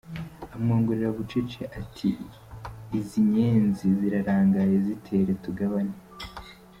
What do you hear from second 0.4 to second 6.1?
Amwongorera bucece, ati izi nyenzi zirarangaye zitere tugabane!